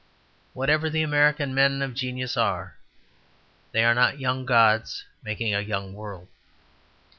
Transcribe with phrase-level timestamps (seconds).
[0.53, 2.75] Whatever the American men of genius are,
[3.71, 6.27] they are not young gods making a young world.